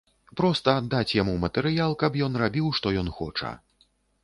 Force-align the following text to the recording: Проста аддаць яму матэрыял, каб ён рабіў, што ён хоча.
Проста 0.39 0.73
аддаць 0.81 1.15
яму 1.17 1.35
матэрыял, 1.43 1.95
каб 2.05 2.19
ён 2.29 2.41
рабіў, 2.45 2.73
што 2.81 2.97
ён 3.05 3.15
хоча. 3.21 3.55